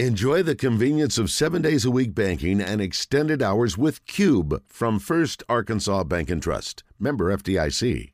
[0.00, 4.98] Enjoy the convenience of seven days a week banking and extended hours with Cube from
[4.98, 6.82] First Arkansas Bank and Trust.
[6.98, 8.10] Member FDIC.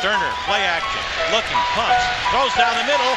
[0.00, 3.14] Stoerner, play action, looking, punts, throws down the middle.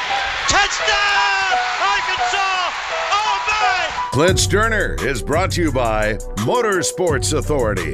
[0.49, 1.55] Touchdown!
[1.79, 2.73] Arkansas!
[3.13, 4.09] Oh my!
[4.11, 7.93] Clint Stoerner is brought to you by Motorsports Authority.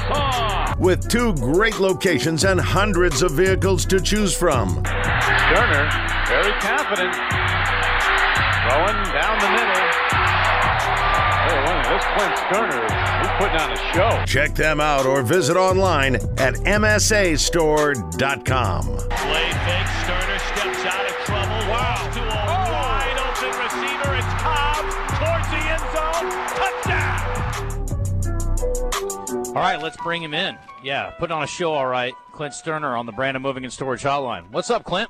[0.00, 0.74] Arkansas!
[0.78, 4.82] with two great locations and hundreds of vehicles to choose from.
[4.84, 5.88] Stoerner,
[6.28, 7.14] very confident,
[8.64, 9.74] throwing down the middle.
[11.44, 12.84] Hey, this Clint Stoerner,
[13.20, 14.24] he's putting on a show.
[14.26, 18.84] Check them out or visit online at msastore.com.
[18.86, 21.60] Play fake, Stoerner steps out of trouble.
[21.70, 22.10] Wow.
[22.14, 22.72] To a oh.
[22.72, 24.14] wide open receiver.
[24.16, 24.84] It's Cobb
[25.18, 26.26] towards the end zone.
[26.56, 27.03] Touchdown!
[29.54, 30.58] All right, let's bring him in.
[30.82, 32.12] Yeah, putting on a show, all right.
[32.32, 34.50] Clint Stoerner on the Brandon Moving and Storage Hotline.
[34.50, 35.08] What's up, Clint?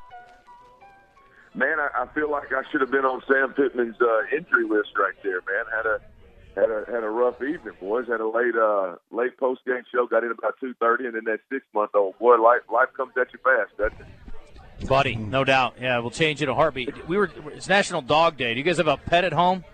[1.55, 4.91] Man, I, I feel like I should have been on Sam Pittman's uh, injury list
[4.99, 5.41] right there.
[5.47, 6.01] Man, had a
[6.55, 8.07] had a had a rough evening, boys.
[8.07, 10.07] Had a late uh, late post game show.
[10.07, 13.13] Got in about two thirty, and then that six month old boy, life life comes
[13.19, 14.89] at you fast, doesn't it?
[14.89, 15.77] Buddy, no doubt.
[15.81, 17.09] Yeah, we'll change it a heartbeat.
[17.09, 18.53] We were it's National Dog Day.
[18.53, 19.65] Do you guys have a pet at home?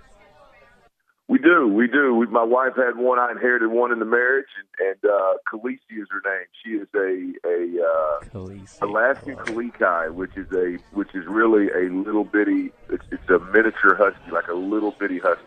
[1.31, 2.13] We do, we do.
[2.17, 3.21] We, my wife had one.
[3.21, 4.49] I inherited one in the marriage,
[4.81, 6.47] and, and uh, Khaleesi is her name.
[6.65, 11.89] She is a a uh, Alaskan Klee Kai, which is a which is really a
[11.89, 12.73] little bitty.
[12.89, 15.45] It's, it's a miniature husky, like a little bitty husky.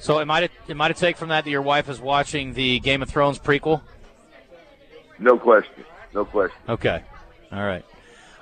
[0.00, 3.00] So it might it might take from that that your wife is watching the Game
[3.00, 3.82] of Thrones prequel.
[5.20, 6.58] No question, no question.
[6.68, 7.00] Okay,
[7.52, 7.84] all right.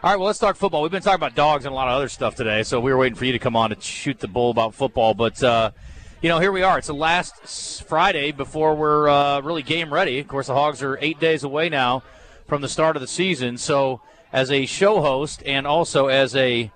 [0.02, 0.80] All right, well, let's talk football.
[0.80, 2.96] We've been talking about dogs and a lot of other stuff today, so we were
[2.96, 5.12] waiting for you to come on to shoot the bull about football.
[5.12, 5.72] But uh,
[6.20, 6.78] you know, here we are.
[6.78, 10.18] It's the last Friday before we're uh, really game ready.
[10.18, 12.02] Of course, the Hogs are eight days away now
[12.46, 13.56] from the start of the season.
[13.56, 14.00] So,
[14.32, 16.72] as a show host and also as a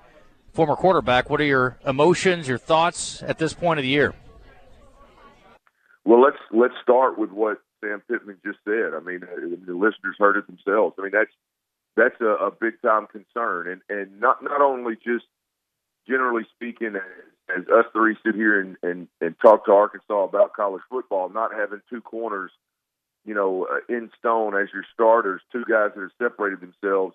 [0.53, 4.15] former quarterback, what are your emotions, your thoughts at this point of the year?
[6.05, 8.93] Well, let's let's start with what Sam Pittman just said.
[8.95, 10.95] I mean, uh, the listeners heard it themselves.
[10.99, 11.33] I mean, that's
[11.97, 15.27] that's a, a big time concern, and and not not only just
[16.07, 16.95] generally speaking
[17.49, 21.53] as us three sit here and, and, and talk to Arkansas about college football, not
[21.53, 22.51] having two corners,
[23.25, 27.15] you know, uh, in stone as your starters, two guys that have separated themselves.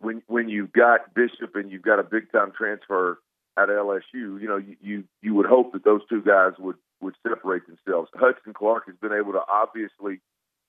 [0.00, 3.18] When when you've got Bishop and you've got a big time transfer
[3.56, 7.14] at LSU, you know, you, you you would hope that those two guys would would
[7.26, 8.10] separate themselves.
[8.14, 10.20] Hudson Clark has been able to obviously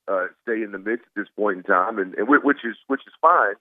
[0.07, 3.01] uh, stay in the mix at this point in time, and, and which is which
[3.07, 3.55] is fine.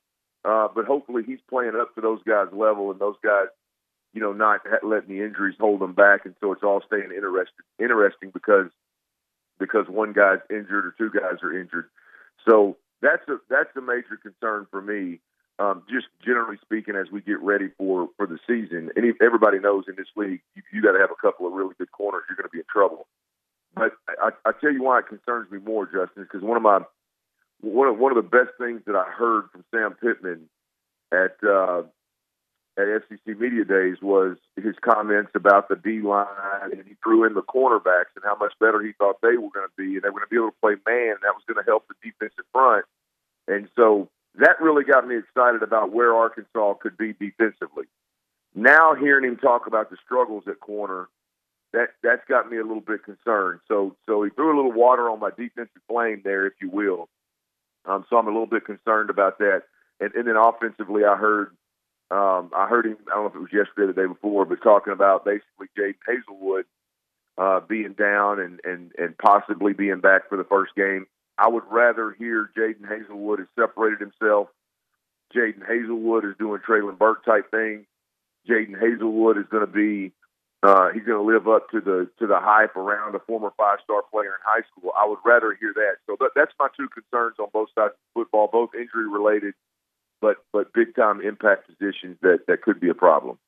[0.45, 3.47] Uh, but hopefully he's playing up to those guys' level, and those guys
[4.15, 7.65] you know, not letting the injuries hold them back, and so it's all staying interesting.
[7.79, 8.71] Interesting because
[9.59, 11.89] because one guy's injured or two guys are injured.
[12.49, 15.21] So that's a that's a major concern for me.
[15.59, 19.85] Um, just generally speaking, as we get ready for for the season, and everybody knows
[19.89, 22.23] in this league, you, you got to have a couple of really good corners.
[22.29, 23.07] You're going to be in trouble.
[23.75, 23.93] But
[24.23, 26.81] I, I tell you why it concerns me more, Justin, is because one of my
[27.61, 30.49] one of one of the best things that I heard from Sam Pittman
[31.13, 31.83] at uh,
[32.77, 36.27] at SEC Media Days was his comments about the D line,
[36.73, 39.69] and he threw in the cornerbacks and how much better he thought they were going
[39.69, 41.17] to be, and they were going to be able to play man.
[41.23, 42.85] That was going to help the defensive front,
[43.47, 47.85] and so that really got me excited about where Arkansas could be defensively.
[48.55, 51.09] Now hearing him talk about the struggles at corner,
[51.73, 53.61] that that's got me a little bit concerned.
[53.69, 57.09] So so he threw a little water on my defensive flame there, if you will.
[57.85, 59.63] Um, so I'm a little bit concerned about that.
[60.01, 61.55] And, and then offensively, I heard
[62.15, 62.97] um, I heard him.
[63.11, 65.67] I don't know if it was yesterday or the day before, but talking about basically
[65.77, 66.63] Jadon Haselwood
[67.37, 71.07] uh, being down and, and and possibly being back for the first game.
[71.37, 74.49] I would rather hear Jadon Haselwood has separated himself.
[75.35, 77.85] Jadon Haselwood is doing Treylon Burks type things.
[78.49, 80.13] Jadon Haselwood is going to be
[80.63, 83.79] uh, he's going to live up to the to the hype around a former five
[83.83, 84.93] star player in high school.
[84.97, 85.97] I would rather hear that.
[86.07, 89.55] So that, that's my two concerns on both sides of football, both injury related
[90.25, 93.39] but but big time impact positions that that could be a problem.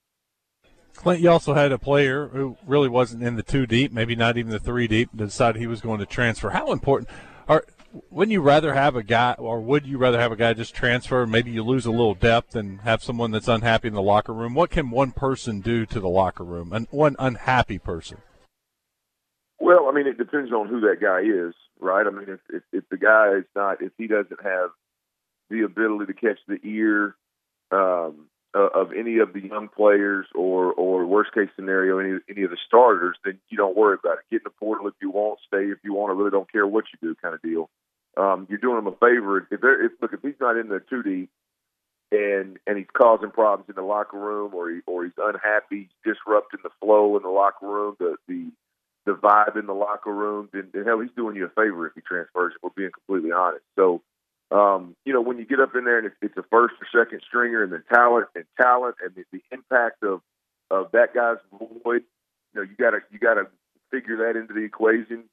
[0.94, 4.36] Clint, you also had a player who really wasn't in the two deep, maybe not
[4.36, 6.50] even the three deep, decided he was going to transfer.
[6.50, 7.08] How important
[7.48, 7.64] are
[8.10, 11.26] wouldn't you rather have a guy, or would you rather have a guy just transfer?
[11.26, 14.52] Maybe you lose a little depth and have someone that's unhappy in the locker room.
[14.54, 18.18] What can one person do to the locker room, and one unhappy person?
[19.58, 22.06] Well, I mean, it depends on who that guy is, right?
[22.06, 24.70] I mean, if if, if the guy is not, if he doesn't have
[25.50, 27.14] the ability to catch the ear
[27.70, 32.50] um, of any of the young players, or or worst case scenario, any any of
[32.50, 34.24] the starters, then you don't worry about it.
[34.30, 36.10] Get in the portal if you want, stay if you want.
[36.10, 37.68] I really don't care what you do, kind of deal.
[38.16, 40.80] Um, you're doing them a favor if they're if, look if he's not in there
[40.80, 41.28] two deep,
[42.10, 46.60] and and he's causing problems in the locker room, or he or he's unhappy, disrupting
[46.62, 48.50] the flow in the locker room, the the
[49.06, 51.94] the vibe in the locker room, then, then hell, he's doing you a favor if
[51.94, 52.52] he transfers.
[52.56, 53.64] If we're being completely honest.
[53.76, 54.02] So,
[54.50, 57.04] um, you know, when you get up in there and it's, it's a first or
[57.04, 60.20] second stringer, and the talent and talent and the, the impact of
[60.70, 62.02] of that guy's void,
[62.54, 63.46] you know, you gotta you gotta
[63.90, 65.24] figure that into the equation.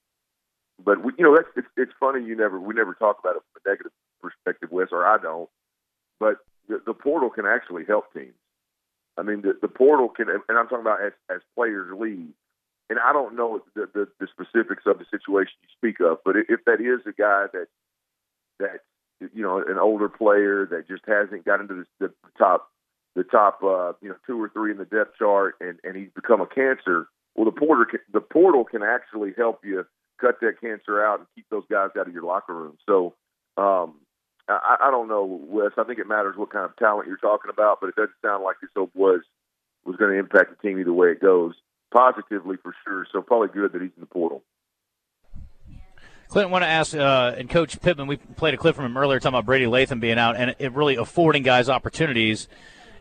[0.84, 2.26] But we, you know, that's it's, it's funny.
[2.26, 5.50] You never we never talk about it from a negative perspective, Wes, or I don't.
[6.20, 6.38] But
[6.68, 8.34] the, the portal can actually help teams.
[9.18, 12.34] I mean, the, the portal can, and I'm talking about as, as players leave.
[12.90, 16.36] And I don't know the, the, the specifics of the situation you speak of, but
[16.36, 17.68] if that is a guy that
[18.60, 18.82] that
[19.34, 22.70] you know an older player that just hasn't got into the, the top
[23.16, 26.10] the top uh, you know two or three in the depth chart, and and he's
[26.16, 27.08] become a cancer.
[27.36, 29.86] Well, the porter the portal can actually help you
[30.20, 32.78] cut that cancer out and keep those guys out of your locker room.
[32.86, 33.16] So
[33.58, 33.96] um,
[34.48, 35.72] I, I don't know, Wes.
[35.78, 38.44] I think it matters what kind of talent you're talking about, but it doesn't sound
[38.44, 39.22] like this was
[39.86, 41.54] was going to impact the team either way it goes.
[41.94, 43.06] Positively for sure.
[43.12, 44.44] So probably good that he's in the portal.
[46.34, 49.20] Clinton, want to ask, uh, and Coach Pittman, we played a clip from him earlier
[49.20, 52.48] talking about Brady Latham being out, and it really affording guys opportunities,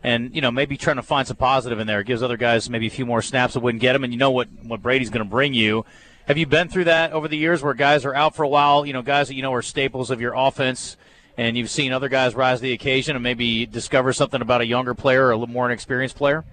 [0.03, 2.01] and you know maybe trying to find some positive in there.
[2.01, 4.19] It gives other guys maybe a few more snaps that wouldn't get them, and you
[4.19, 5.83] know what what Brady's going to bring you.
[6.27, 8.85] Have you been through that over the years where guys are out for a while?
[8.85, 10.95] You know, guys that you know are staples of your offense
[11.35, 14.67] and you've seen other guys rise to the occasion and maybe discover something about a
[14.67, 16.45] younger player or a little more inexperienced player?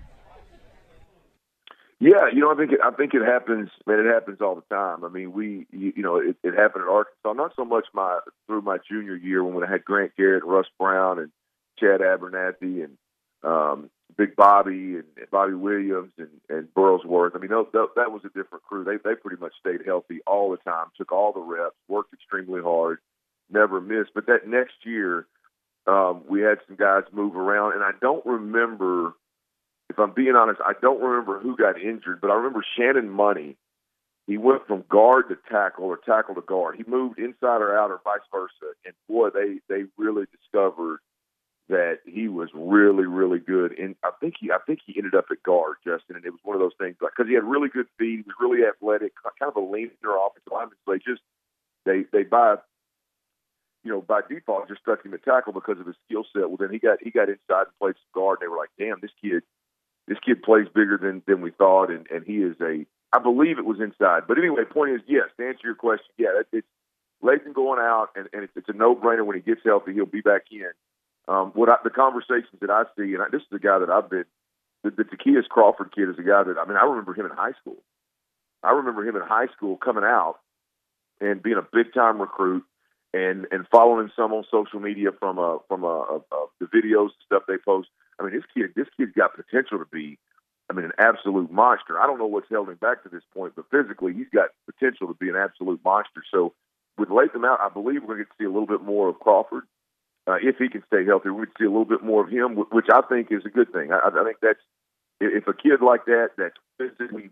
[2.03, 3.69] Yeah, you know, I think it, I think it happens.
[3.87, 5.05] Man, it happens all the time.
[5.05, 7.35] I mean, we, you, you know, it, it happened at Arkansas.
[7.35, 11.19] Not so much my through my junior year when I had Grant Garrett, Russ Brown,
[11.19, 11.31] and
[11.79, 12.97] Chad Abernathy, and
[13.45, 17.37] um, Big Bobby, and, Bobby Williams, and, and Burlsworth.
[17.37, 18.83] I mean, that, that was a different crew.
[18.83, 22.63] They they pretty much stayed healthy all the time, took all the reps, worked extremely
[22.63, 22.99] hard,
[23.51, 24.13] never missed.
[24.15, 25.27] But that next year,
[25.87, 29.13] um, we had some guys move around, and I don't remember.
[29.91, 33.57] If I'm being honest, I don't remember who got injured, but I remember Shannon Money.
[34.29, 36.77] He went from guard to tackle or tackle to guard.
[36.77, 38.75] He moved inside or out or vice versa.
[38.85, 41.01] And boy, they they really discovered
[41.69, 43.77] that he was really really good.
[43.77, 46.15] And I think he I think he ended up at guard, Justin.
[46.15, 48.25] And it was one of those things like because he had really good feet, he
[48.25, 50.77] was really athletic, kind of a leaner offensive lineman.
[50.87, 51.23] So they just
[51.85, 52.57] they they by
[53.83, 56.49] you know, by default just stuck him at tackle because of his skill set.
[56.49, 58.71] Well, then he got he got inside and played some guard, and they were like,
[58.79, 59.43] "Damn, this kid,
[60.11, 63.59] this kid plays bigger than than we thought," and and he is a, I believe
[63.59, 64.25] it was inside.
[64.27, 66.67] But anyway, point is, yes, to answer your question, yeah, it, it's
[67.23, 70.07] Latham going out, and and it's, it's a no brainer when he gets healthy, he'll
[70.07, 70.73] be back in.
[71.29, 73.89] Um, what I, the conversations that I see, and I, this is the guy that
[73.89, 74.25] I've been,
[74.83, 77.33] the, the Ty'Kieast Crawford kid is a guy that I mean, I remember him in
[77.33, 77.79] high school.
[78.65, 80.41] I remember him in high school coming out
[81.21, 82.65] and being a big time recruit
[83.15, 87.11] and and following some on social media from a from a, a, a the videos
[87.25, 87.89] stuff they post.
[88.21, 90.19] I mean, this kid this kid's got potential to be,
[90.69, 91.99] I mean, an absolute monster.
[91.99, 95.09] I don't know what's held him back to this point, but physically he's got potential
[95.09, 96.23] to be an absolute monster.
[96.33, 96.53] So
[96.99, 99.65] with Latham out, I believe we're going to see a little bit more of Crawford.
[100.27, 102.87] Uh, if he can stay healthy, we'd see a little bit more of him, which
[102.93, 103.91] I think is a good thing.
[103.91, 104.61] I, I think that's
[105.21, 107.31] if a kid like that that's physically,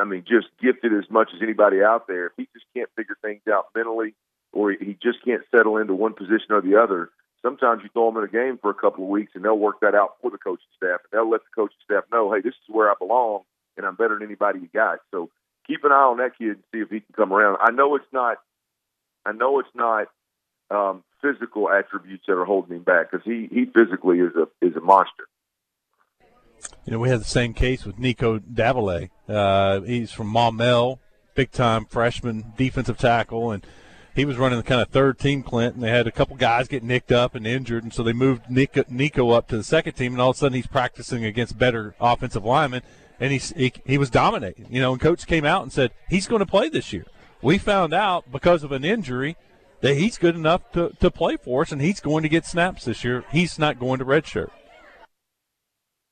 [0.00, 3.16] I mean, just gifted as much as anybody out there, if he just can't figure
[3.22, 4.14] things out mentally
[4.52, 7.10] or he just can't settle into one position or the other.
[7.42, 9.80] Sometimes you throw him in a game for a couple of weeks and they'll work
[9.80, 12.52] that out for the coaching staff and they'll let the coaching staff know, hey, this
[12.52, 13.42] is where I belong
[13.76, 14.98] and I'm better than anybody you got.
[15.10, 15.30] So
[15.66, 17.58] keep an eye on that kid and see if he can come around.
[17.60, 18.38] I know it's not,
[19.24, 20.08] I know it's not
[20.70, 24.76] um, physical attributes that are holding him back because he he physically is a is
[24.76, 25.24] a monster.
[26.84, 29.10] You know, we had the same case with Nico Davillier.
[29.28, 30.98] Uh, he's from Maumelle,
[31.34, 33.66] big time freshman defensive tackle, and
[34.14, 36.68] he was running the kind of third team Clint, and they had a couple guys
[36.68, 39.94] get nicked up and injured, and so they moved Nico, Nico up to the second
[39.94, 42.82] team, and all of a sudden he's practicing against better offensive linemen,
[43.18, 44.66] and he's, he he was dominating.
[44.70, 47.06] You know, and coach came out and said he's going to play this year.
[47.42, 49.36] We found out because of an injury
[49.80, 52.84] that he's good enough to, to play for us, and he's going to get snaps
[52.84, 53.24] this year.
[53.32, 54.50] He's not going to redshirt.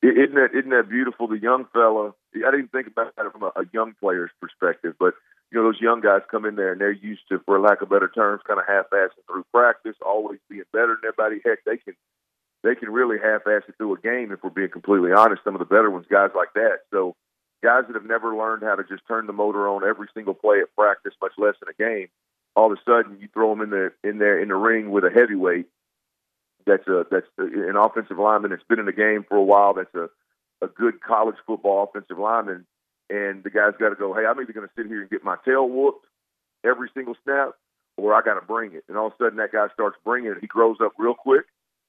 [0.02, 1.26] Isn't that isn't that beautiful?
[1.26, 2.14] The young fella.
[2.34, 5.14] I didn't think about it from a, a young player's perspective, but
[5.50, 7.88] you know, those young guys come in there and they're used to, for lack of
[7.88, 11.40] better terms, kind of half-assing through practice, always being better than everybody.
[11.44, 11.94] Heck, they can
[12.62, 15.42] they can really half-ass it through a game if we're being completely honest.
[15.44, 16.80] Some of the better ones, guys like that.
[16.92, 17.14] So
[17.62, 20.60] guys that have never learned how to just turn the motor on every single play
[20.60, 22.08] at practice, much less in a game,
[22.54, 25.04] all of a sudden you throw them in the in there in the ring with
[25.04, 25.66] a heavyweight.
[26.66, 29.74] That's a that's an offensive lineman that's been in the game for a while.
[29.74, 30.10] That's a
[30.60, 32.66] a good college football offensive lineman
[33.10, 35.24] and the guy's got to go, hey, I'm either going to sit here and get
[35.24, 36.06] my tail whooped
[36.64, 37.50] every single snap,
[37.96, 38.84] or I got to bring it.
[38.88, 40.38] And all of a sudden, that guy starts bringing it.
[40.40, 41.46] He grows up real quick.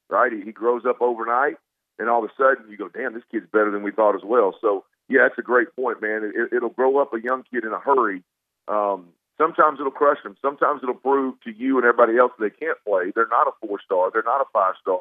[0.08, 0.32] right?
[0.32, 1.56] He, he grows up overnight,
[1.98, 4.24] and all of a sudden you go, damn, this kid's better than we thought as
[4.24, 4.54] well.
[4.60, 6.32] So yeah, that's a great point, man.
[6.34, 8.22] It, it'll grow up a young kid in a hurry.
[8.68, 9.08] Um,
[9.38, 10.36] sometimes it'll crush them.
[10.42, 13.12] Sometimes it'll prove to you and everybody else they can't play.
[13.14, 14.10] They're not a four star.
[14.12, 15.00] They're not a five star.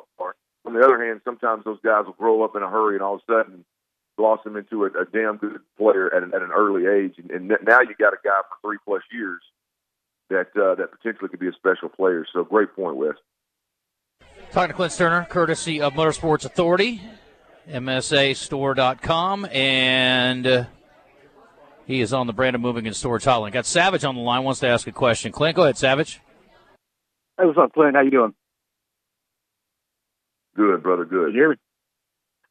[0.65, 3.15] On the other hand, sometimes those guys will grow up in a hurry and all
[3.15, 3.65] of a sudden
[4.19, 7.15] blossom into a, a damn good player at an, at an early age.
[7.17, 9.41] And, and now you got a guy for three plus years
[10.29, 12.25] that uh, that potentially could be a special player.
[12.33, 13.13] So great point, Wes.
[14.51, 17.01] Talking to Clint Stoerner, courtesy of Motorsports Authority,
[17.69, 20.65] MSAstore.com, and uh,
[21.85, 23.51] he is on the Brandon Moving and Storage Hotline.
[23.51, 25.31] Got Savage on the line, wants to ask a question.
[25.31, 26.19] Clint, go ahead, Savage.
[27.37, 27.95] Hey, what's up, Clint?
[27.95, 28.33] How you doing?
[30.55, 31.05] Good, brother.
[31.05, 31.33] Good.
[31.33, 31.55] You hear me?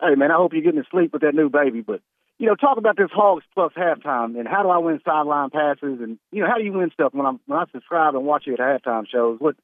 [0.00, 1.80] Hey, man, I hope you're getting to sleep with that new baby.
[1.80, 2.00] But
[2.38, 6.00] you know, talk about this Hogs Plus halftime and how do I win sideline passes
[6.00, 8.44] and you know how do you win stuff when I'm when I subscribe and watch
[8.46, 9.40] you at halftime shows?
[9.40, 9.56] What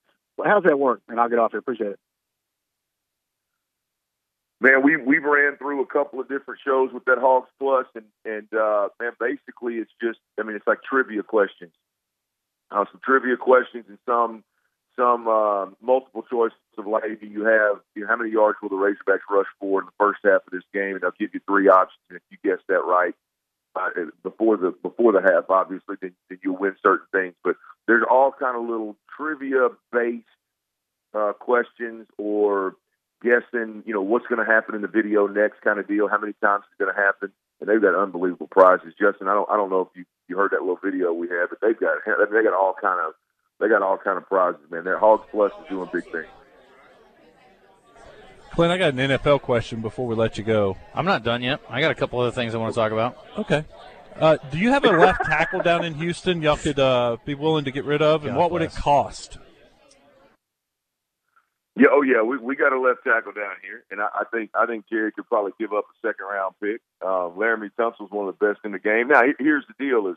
[0.45, 1.01] how's that work?
[1.09, 1.61] And I'll get off here.
[1.61, 1.99] Appreciate it.
[4.61, 8.07] Man, we we've ran through a couple of different shows with that Hogs Plus, and
[8.25, 11.73] and uh, man, basically it's just I mean it's like trivia questions,
[12.71, 14.43] uh, some trivia questions and some
[14.97, 18.69] some uh, multiple choice of like do you have you know, how many yards will
[18.69, 21.41] the Razorbacks rush for in the first half of this game, and they'll give you
[21.47, 23.15] three options, and if you guess that right
[23.77, 23.91] uh,
[24.23, 27.35] before the before the half, obviously, then, then you'll win certain things.
[27.43, 30.27] But there's all kind of little trivia based
[31.15, 32.77] uh, questions or
[33.23, 36.09] guessing, you know, what's going to happen in the video next kind of deal.
[36.09, 37.33] How many times it's going to happen?
[37.61, 38.95] And they've got unbelievable prizes.
[38.99, 41.47] Justin, I don't, I don't know if you you heard that little video we had,
[41.51, 43.15] but they've got they got all kind of
[43.61, 44.85] they got all kind of prizes, man.
[44.85, 46.27] Their Hogs Plus is doing big things.
[48.53, 50.77] Clint, I got an NFL question before we let you go.
[50.95, 51.61] I'm not done yet.
[51.69, 53.17] I got a couple other things I want to talk about.
[53.37, 53.65] Okay.
[54.17, 57.65] Uh, do you have a left tackle down in Houston y'all could uh, be willing
[57.65, 59.39] to get rid of, and God what would it cost?
[61.77, 64.51] Yeah, oh yeah, we we got a left tackle down here, and I, I think
[64.55, 66.81] I think Jerry could probably give up a second round pick.
[67.03, 69.09] Uh, Laremy Tunsil's one of the best in the game.
[69.09, 70.17] Now, here's the deal: is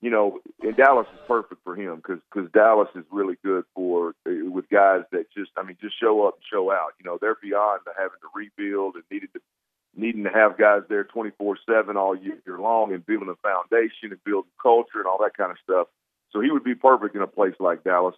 [0.00, 4.14] you know, and Dallas is perfect for him because because Dallas is really good for
[4.26, 6.92] uh, with guys that just I mean just show up and show out.
[6.98, 9.40] You know, they're beyond having to rebuild and needed to
[9.94, 14.24] needing to have guys there 24 seven all year long and building a foundation and
[14.24, 15.88] building culture and all that kind of stuff.
[16.32, 18.14] So he would be perfect in a place like Dallas.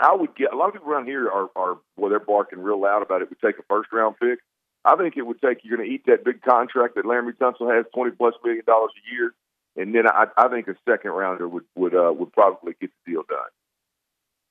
[0.00, 2.80] I would get a lot of people around here are are well they're barking real
[2.80, 3.28] loud about it.
[3.28, 4.38] Would take a first round pick.
[4.86, 7.74] I think it would take you're going to eat that big contract that Laremy Tunsil
[7.74, 9.34] has, twenty plus million dollars a year,
[9.76, 13.12] and then I, I think a second rounder would would uh, would probably get the
[13.12, 13.38] deal done.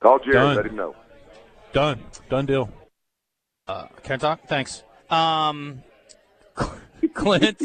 [0.02, 0.56] Call Jerry, Done.
[0.56, 0.96] let him know.
[1.72, 2.00] Done.
[2.30, 2.70] Done deal.
[3.68, 4.48] Uh, can I talk?
[4.48, 4.84] Thanks.
[5.10, 5.82] Um,
[7.14, 7.62] Clint,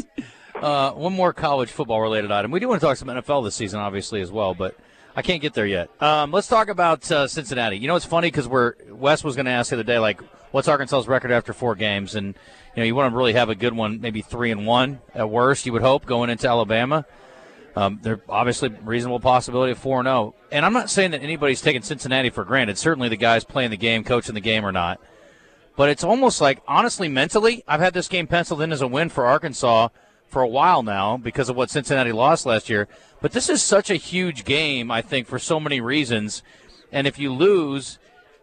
[0.55, 2.51] uh, one more college football related item.
[2.51, 4.75] We do want to talk some NFL this season, obviously, as well, but
[5.15, 5.89] I can't get there yet.
[6.01, 7.77] Um, let's talk about uh, Cincinnati.
[7.77, 10.21] You know, it's funny because we're Wes was going to ask the other day, like,
[10.51, 12.15] what's Arkansas's record after four games?
[12.15, 12.27] And
[12.75, 15.29] you know, you want to really have a good one, maybe three and one at
[15.29, 15.65] worst.
[15.65, 17.05] You would hope going into Alabama.
[17.79, 20.35] Um, they're obviously reasonable possibility of four and zero.
[20.51, 22.77] And I'm not saying that anybody's taking Cincinnati for granted.
[22.77, 24.99] Certainly, the guys playing the game, coaching the game, or not.
[25.77, 29.07] But it's almost like, honestly, mentally, I've had this game penciled in as a win
[29.07, 29.87] for Arkansas
[30.27, 32.89] for a while now because of what Cincinnati lost last year.
[33.21, 36.43] But this is such a huge game, I think, for so many reasons.
[36.91, 37.97] And if you lose,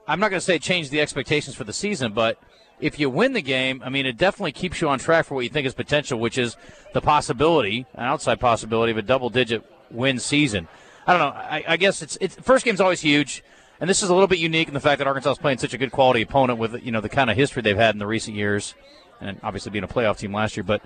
[0.09, 2.43] I'm not going to say change the expectations for the season, but
[2.81, 5.45] if you win the game, I mean, it definitely keeps you on track for what
[5.45, 6.57] you think is potential, which is
[6.93, 10.69] the possibility, an outside possibility, of a double digit win season.
[11.07, 11.41] I don't know.
[11.41, 13.43] I, I guess it's, it's first game's always huge.
[13.81, 15.75] And this is a little bit unique in the fact that Arkansas is playing such
[15.75, 18.07] a good quality opponent with you know the kind of history they've had in the
[18.07, 18.75] recent years,
[19.21, 20.65] and obviously being a playoff team last year.
[20.65, 20.83] But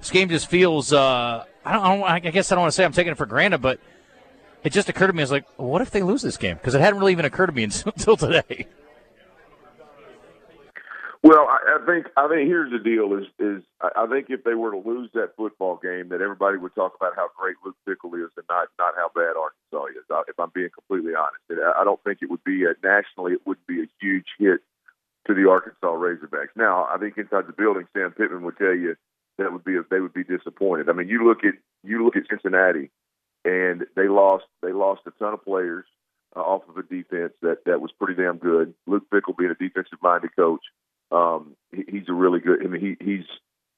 [0.00, 2.76] this game just feels uh, I don't, I don't I guess I don't want to
[2.76, 3.78] say I'm taking it for granted, but
[4.64, 6.56] it just occurred to me I was like, what if they lose this game?
[6.56, 8.66] Because it hadn't really even occurred to me until today.
[11.22, 14.54] Well, I, I think I think here's the deal: is is I think if they
[14.54, 18.14] were to lose that football game, that everybody would talk about how great Luke Fickell
[18.18, 20.04] is, and not not how bad Arkansas is.
[20.28, 23.34] If I'm being completely honest, And I I don't think it would be a, nationally.
[23.34, 24.60] It would be a huge hit
[25.28, 26.56] to the Arkansas Razorbacks.
[26.56, 28.96] Now, I think inside the building, Sam Pittman would tell you
[29.38, 30.88] that would be they would be disappointed.
[30.88, 32.90] I mean, you look at you look at Cincinnati,
[33.44, 35.86] and they lost they lost a ton of players
[36.34, 38.74] uh, off of a defense that that was pretty damn good.
[38.88, 40.62] Luke Fickell being a defensive minded coach
[41.12, 42.64] um, he, he's a really good.
[42.64, 43.26] I mean, he, he's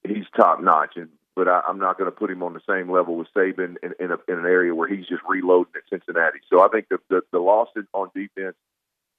[0.05, 2.91] he's top notch, and but I, I'm not going to put him on the same
[2.91, 6.39] level with Saban in, in, a, in an area where he's just reloading at Cincinnati.
[6.49, 8.57] So I think the the, the loss on defense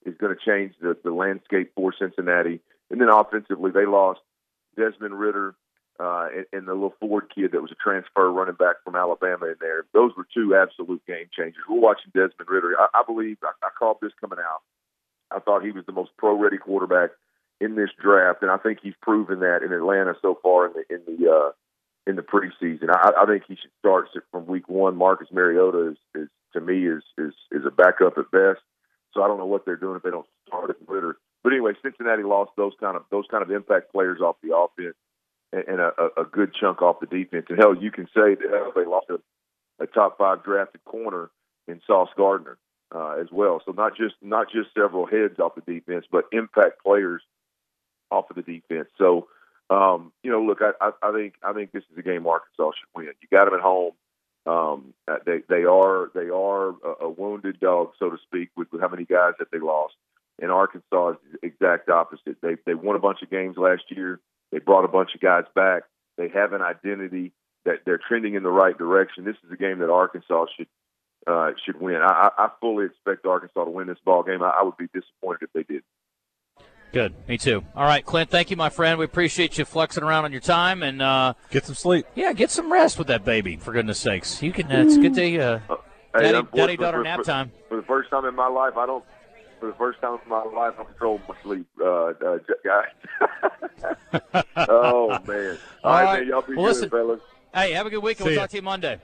[0.06, 4.22] is going to change the the landscape for Cincinnati, and then offensively they lost
[4.78, 5.56] Desmond Ridder.
[5.98, 9.46] Uh, and, and the little Ford kid that was a transfer running back from Alabama
[9.46, 9.86] in there.
[9.94, 11.64] Those were two absolute game changers.
[11.70, 12.76] We're watching Desmond Ridder.
[12.78, 14.60] I, I believe I, I called this coming out.
[15.32, 17.12] I thought he was the most pro-ready quarterback
[17.62, 20.96] in this draft, and I think he's proven that in Atlanta so far in the
[20.96, 21.52] in the uh,
[22.08, 22.90] in the preseason.
[22.90, 24.96] I, I think he should start from week one.
[24.98, 28.62] Marcus Mariota is, is to me is is is a backup at best.
[29.14, 31.18] So I don't know what they're doing if they don't start at Ridder.
[31.44, 34.96] But anyway, Cincinnati lost those kind of those kind of impact players off the offense
[35.54, 37.46] and, and a, a good chunk off the defense.
[37.50, 39.20] And hell, you can say that they lost a,
[39.82, 41.30] a top five drafted corner
[41.68, 42.58] in Sauce Gardner
[42.94, 43.62] uh, as well.
[43.66, 47.22] So not just not just several heads off the defense, but impact players
[48.16, 48.88] off of the defense.
[48.98, 49.28] So
[49.70, 52.72] um, you know, look, I, I, I think I think this is a game Arkansas
[52.80, 53.10] should win.
[53.22, 53.94] You got them at home.
[54.46, 58.72] Um, uh, they they are they are a, a wounded dog, so to speak, with,
[58.72, 59.96] with how many guys that they lost.
[60.40, 62.38] And Arkansas is the exact opposite.
[62.42, 64.20] They they won a bunch of games last year.
[64.52, 65.84] They brought a bunch of guys back.
[66.18, 67.32] They have an identity
[67.66, 69.26] that they're trending in the right direction.
[69.26, 70.68] This is a game that Arkansas should
[71.26, 72.02] uh, should win.
[72.04, 74.44] I, I fully expect Arkansas to win this ball game.
[74.44, 75.82] I, I would be disappointed if they did.
[76.96, 77.14] Good.
[77.28, 77.62] Me too.
[77.76, 78.30] All right, Clint.
[78.30, 78.98] Thank you, my friend.
[78.98, 82.06] We appreciate you flexing around on your time and uh, get some sleep.
[82.16, 83.58] Yeah, get some rest with that baby.
[83.58, 84.72] For goodness sakes, you can.
[84.72, 85.38] Uh, it's good day.
[85.38, 85.60] Uh,
[86.16, 87.52] hey, daddy, daddy daughter nap time.
[87.68, 89.04] For the first time in my life, I don't.
[89.60, 94.44] For the first time in my life, I control my sleep, uh, uh, guys.
[94.70, 95.58] oh man!
[95.84, 96.28] All, All right, right, man.
[96.30, 97.22] Y'all be well, good, listen, fellas.
[97.54, 98.22] Hey, have a good week.
[98.22, 99.02] we'll talk to you Monday.